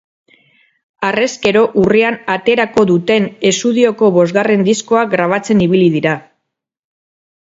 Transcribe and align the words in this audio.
Harrezkero, 1.09 1.61
urrian 1.81 2.17
aterako 2.35 2.85
duten 2.93 3.29
esudioko 3.53 4.09
bosgarren 4.19 4.65
diskoa 4.71 5.05
grabatzen 5.13 5.63
ibili 5.67 5.93
dira. 5.99 6.17